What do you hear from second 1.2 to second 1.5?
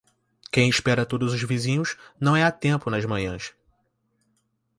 os